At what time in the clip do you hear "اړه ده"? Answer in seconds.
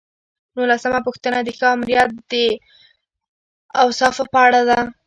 4.47-4.79